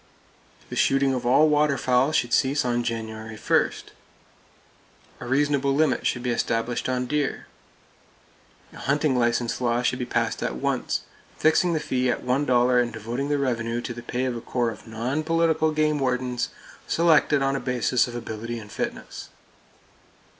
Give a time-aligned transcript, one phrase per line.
[0.71, 3.71] The shooting of all water fowl should cease on January 1.
[5.19, 7.45] A reasonable limit should be established on deer.
[8.73, 11.01] A hunting license law should be passed at once,
[11.37, 14.71] fixing the fee at $1 and devoting the revenue to the pay of a corps
[14.71, 16.49] of non political game wardens,
[16.87, 19.29] selected on a basis of ability and fitness.